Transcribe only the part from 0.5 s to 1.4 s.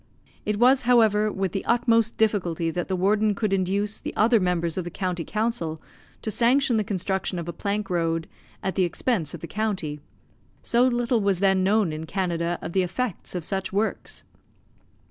was, however,